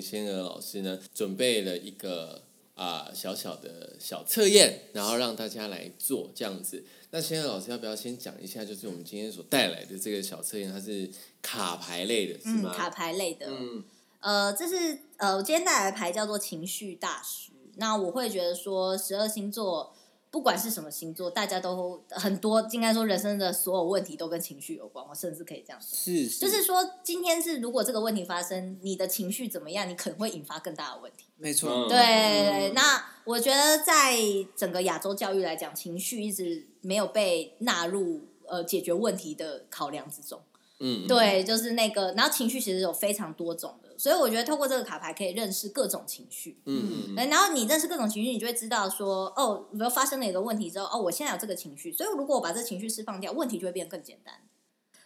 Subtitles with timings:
[0.00, 2.42] 仙娥老师呢准备了一个
[2.74, 6.84] 啊、小小的小测验，然后让大家来做这样子。
[7.10, 11.08] 那仙娥老师要不要先讲一下，就是我们今天所带来的这个小测验，它是
[11.40, 12.74] 卡牌类的，是嗯，吗？
[12.74, 13.84] 卡牌类的，嗯
[14.18, 17.52] 呃，这是呃，我今天带来的牌叫做情绪大师。
[17.76, 19.94] 那我会觉得说，十二星座
[20.34, 25.06] 不管是什么星座，大家都很多，应该说人生的所有问题都跟情绪有关。
[25.08, 31.26] 我甚至可以这样说，是，就是说，今天是如果这个问题发生，你的情绪怎么样，你可能会引发更大的问题。
[31.36, 34.18] 没错，嗯对，那我觉得在
[34.56, 40.40] 整个亚洲教育来讲，情绪一直没有被纳入呃解决问题的考量之中。
[40.80, 46.58] 嗯，对，就是那个，然后情绪其实有非常多种的，所以我觉得透过这个卡牌可以认识各种情绪。
[46.66, 54.34] 嗯然后你认识各种情绪，你就会知道说，哦，比如发生了一个问题之后，哦，我现在有这个情绪，所以如果我把这情绪释放掉，问题就会变得更简单。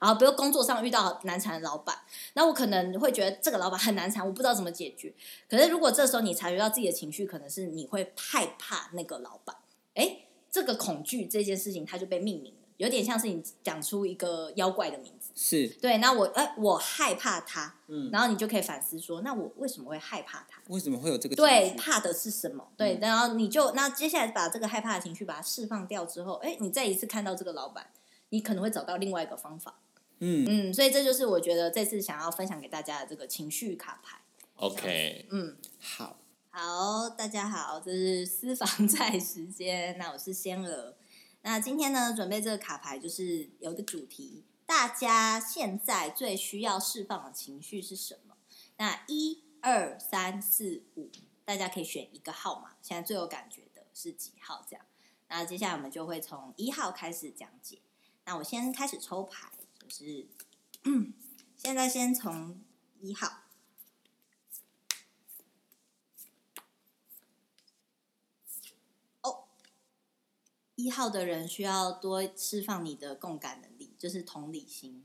[0.00, 1.96] 然后，比如工作上遇到难缠的老板，
[2.34, 5.14] 那我可能会觉得这个老板很难缠，我不知道怎么解决。
[5.48, 9.56] 可是如果这时候你察觉到自己的情绪，可能是你会害怕那个老板，
[9.94, 15.23] 哎，这个恐惧这件事情它就被命名了，有点像是你讲出一个妖怪的名字。
[15.34, 20.62] 是，对，那我哎，我害怕他，嗯，然后你就可以反思说，那我为什么会害怕他？
[20.68, 22.72] 为什么会有这个情对，怕的是什么？
[22.76, 27.90] 对，然后你就那接下来把这个害怕的情绪把它释放掉之后，哎，你再一次看到这个老板，
[28.28, 29.80] 你可能会找到另外一个方法。
[30.20, 34.20] 嗯，嗯，所以这就是我觉得这次想要分享给大家的这个情绪卡牌。
[34.54, 36.16] ，OK，嗯，好，
[36.50, 39.98] 好，大家好，这是私房 菜时间。
[39.98, 40.94] 那我是仙儿。
[41.42, 44.44] 那今天呢，准备这个卡牌就是有一个主题，
[44.76, 48.36] 大家现在最需要释放的情绪是什么？
[48.76, 51.12] 那一二三四五，
[51.44, 54.66] 大家可以选一个号码，现在最有感觉的是几号？
[54.68, 54.84] 这样。
[55.28, 57.82] 那接下来我们就会从一号开始讲解。
[58.24, 60.26] 那我先开始抽牌，就是，
[61.56, 62.60] 现在先从
[62.98, 63.42] 一号。
[70.76, 73.73] 一号的人需要多释放你的共感能，
[74.04, 75.02] 就是同理心。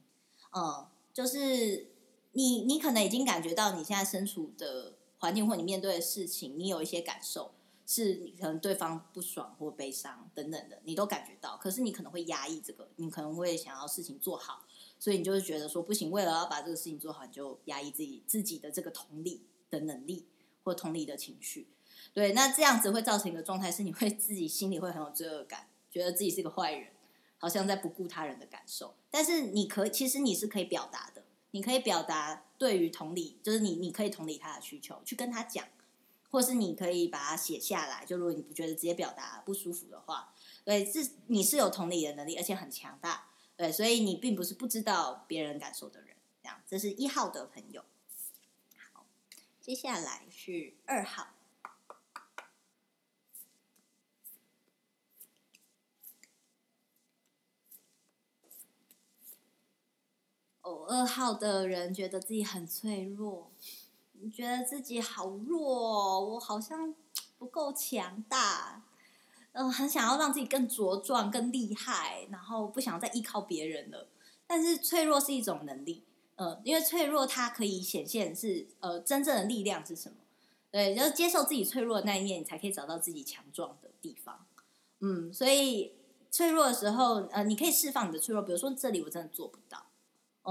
[0.54, 1.88] 嗯，就是
[2.34, 7.54] 你，你可能已经感觉到你现在身处的环境或你面对的事情，你有一些感受，
[7.88, 11.56] 是你可能对方不爽或悲伤等等的，你都感觉到。
[11.56, 14.66] 可是你可能会压抑这个，你可能会想要事情做好，
[15.00, 20.26] 所以你就是觉得说不行，为了要把这个事情做好，你就压抑自己自己的这个同理的能力
[20.64, 21.70] 或同理的情绪。
[22.14, 26.90] 对，那这样子会造成一个状态，是你会自己心里会很有罪恶感，觉得自己是个坏人，
[27.40, 28.96] 好像在不顾他人的感受。
[29.10, 35.66] 但是你可其实你是可以表达的，你可以表达对于同理，就是你你可以同理他的需求，去跟他讲，
[36.30, 38.06] 或是你可以把它写下来。
[38.06, 40.32] 就如果你不觉得直接表达不舒服的话，
[40.64, 43.30] 对，是你是有同理的能力，而且很强大。
[43.56, 46.16] 对，所以你并不是不知道别人感受的人。
[46.42, 47.84] 这样，这是一号的朋友。
[48.94, 49.06] 好，
[49.60, 51.39] 接下来是二号。
[60.70, 63.50] 哦，二号的人觉得自己很脆弱，
[64.22, 66.94] 你觉得自己好弱哦，我好像
[67.40, 68.84] 不够强大，
[69.54, 74.08] 嗯、很想要让自己更茁壮、更厉害，然后不想再依靠别人了。
[74.46, 76.04] 但是脆弱是一种能力，
[76.36, 80.16] 呃，因为脆弱它可以显现是呃真正的力量是什么？
[80.72, 84.46] 对，就是接受自己脆弱的那一面，你才可以找到自己强壮的地方。
[85.00, 85.94] 嗯，所以
[86.30, 89.86] 脆弱的时候，呃，你可以释放你的脆弱，比如说这里我真的做不到。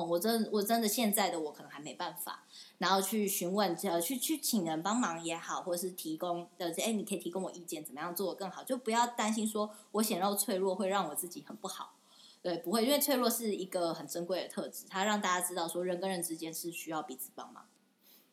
[0.04, 2.44] 我真我真的现在的我可能还没办法，
[2.78, 8.62] 然后去询问，呃，去去请人帮忙也好，或者是提供的，哎，你可以提供我意见，怎么样做的更好？
[8.64, 11.94] 就不要担心说我显露脆弱会让我自己很不好，
[12.42, 17.66] 对，不会，因为脆弱是一个很珍贵的特质，它让大家知道说人跟人之间是需要彼此帮忙，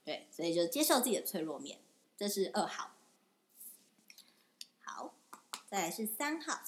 [0.03, 1.79] 对，所以就接受自己的脆弱面，
[2.17, 2.91] 这是二号。
[4.81, 5.13] 好，
[5.67, 6.59] 再来是三号。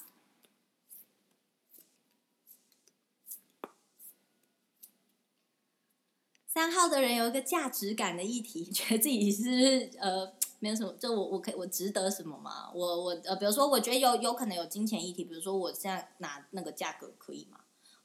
[6.58, 10.28] 三号的人有一个价值感的议题， 觉得自己是呃
[10.58, 12.68] 没有什么，就我我可以我值得什么吗？
[12.74, 17.60] 我我呃，比如说我觉得有有可能有金钱议题，比如说我现在拿那个价格可以吗？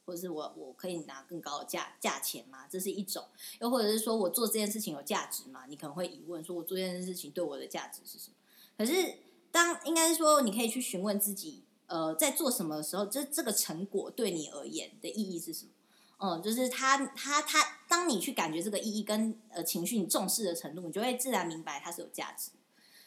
[0.06, 2.68] 或者是我我可以拿更高的价价钱吗？
[2.70, 3.24] 这是一种，
[3.60, 5.64] 又或者是说我做这件事情有价值吗？
[5.68, 8.36] 你可能会疑问说，我做这件事情对我的价值是什么？
[8.78, 9.16] 可是
[9.50, 15.72] 当应该是说，你可以去询问自己，呃，在做什么的时候，这这个成果对你而言的意义是什么？
[16.18, 22.50] 嗯，就是他他他，当你去感觉这个意义跟呃情绪你重视的程度，你就会自然明白它是有价值。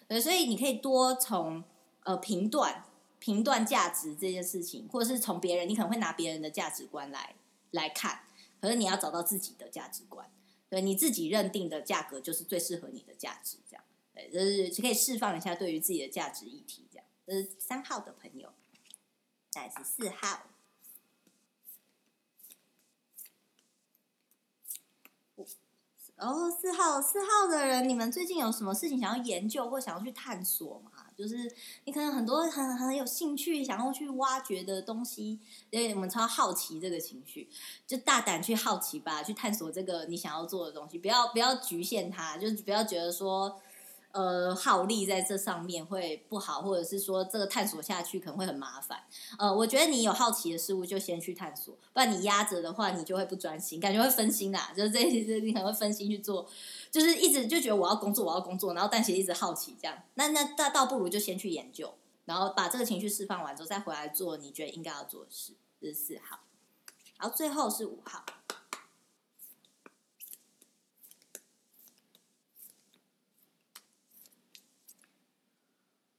[0.08, 1.64] 对，所以你可以多从
[2.04, 2.84] 呃评断
[3.20, 7.36] 评断价值这件事情，或者是从别人，你可能会拿别人的价值观来
[7.72, 8.24] 来看，
[8.62, 10.30] 可是你要找到自己的价值观。
[10.70, 13.84] 对你自己认定的价格就是最适合你的价值，这样
[14.14, 17.06] 对，就是可以释放一下对于自己的价值议题，这样。
[17.26, 18.52] 这是三号的朋友，
[19.50, 20.48] 再是四号。
[26.18, 30.92] 哦，四号四号的人，你们最近有什么事情想要研究或想要去探索吗？
[31.16, 31.36] 就是
[31.86, 37.48] 你可能很多很很有兴趣想要去挖掘的东西，因为我们超好奇这个情绪，
[37.86, 43.60] 就大胆去好奇吧，去探索这个你想要做的东西，不要不要局限它，就是不要觉得说。
[44.18, 49.04] 呃，耗力在这上面会不好，或者是说这个探索下去可能会很麻烦。
[49.38, 54.74] 呃，我觉得你有好奇的事物就先去探索，不然你压着的话，你就会不专心，感觉会分心啦。
[54.76, 56.50] 就是这这你可能会分心去做，
[56.90, 59.96] 就是一直就觉得我要工作，我要工作，然后但其实一直好奇这样。
[60.16, 61.94] 那那倒倒不如就先去研究，
[62.26, 65.54] 然后把这个情绪释放完之后，再回来做你觉得应该要做的事。
[65.80, 66.40] 这是四号，
[67.20, 68.26] 然后最后是五号。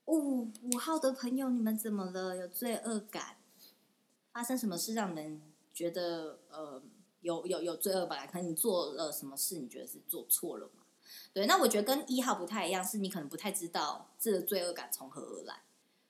[0.09, 2.35] 五五号的朋友，你们怎么了？
[2.35, 3.37] 有罪恶感？
[4.33, 5.43] 发生什么事让人
[5.75, 6.83] 觉得呃
[7.21, 8.27] 有有有罪恶感？
[8.27, 10.83] 可能你做了什么事，你觉得是做错了吗？
[11.35, 15.61] 对，那我觉得跟一号不太一样，是你可能不太知道这个罪恶感从何而来。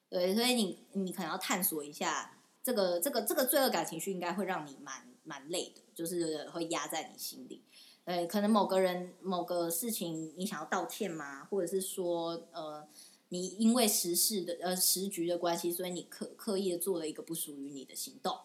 [0.08, 7.64] 对，所以你你可能要探索一下这个这个这个罪恶感情绪，应该会让你蛮蛮累的，就是会压在你心里。
[8.04, 11.44] 呃，可能某个人某个事情，你想要道歉吗？
[11.46, 12.86] 或者是说呃。
[13.30, 18.38] 你因为时事的呃时局的关系，所以你刻刻意的做了一个不属于你的行动，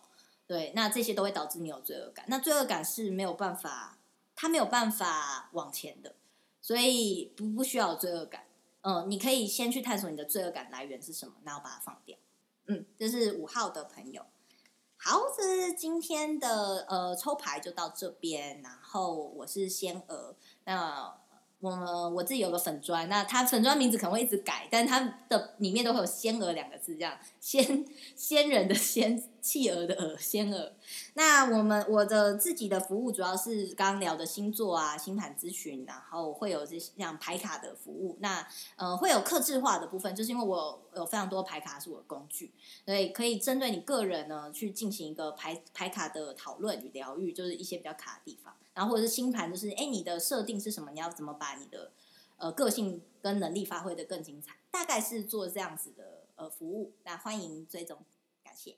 [0.46, 2.26] 对，那这些都会导致你有罪恶感。
[2.28, 3.98] 那罪恶感是没有办法，
[4.36, 6.16] 它没有办法往前的，
[6.62, 8.46] 所以不不需要有罪恶感。
[8.82, 12.18] 嗯，你可以先去探索你的罪恶感来源是什么，然后把它放掉。
[12.66, 14.26] 嗯，这是五号的朋友。
[14.98, 20.36] 好，这是今天的呃抽牌就到这边，然后我是仙娥，
[20.66, 21.23] 那。
[21.64, 25.00] 我我自己有个粉砖，那它粉砖名字可能会一直改，但它
[25.30, 27.86] 的里面都会有“仙娥”两个字，这样仙
[28.18, 30.72] 仙人的仙，企鹅的鹅，仙鹅。
[31.16, 38.18] 那我们我的自己的服务主要是刚刚聊的星座啊、星盘咨询，然后会有这像排卡的服务。
[38.22, 38.48] 那
[38.78, 42.54] 呃会有克制化的部分，就是因为我有非常多排卡是我的工具，
[42.86, 48.56] 所以可以针对你个人呢去进行一个排排卡的讨论与疗愈，就是一些比较卡的地方。
[48.74, 50.90] 然后或者是星盘，就是哎，你的设定是什么？
[50.92, 51.92] 你要怎么把你的
[52.38, 54.56] 呃个性跟能力发挥的更精彩？
[54.72, 56.94] 大概是做这样子的呃服务。
[57.04, 58.00] 那欢迎追踪，
[58.42, 58.78] 感谢。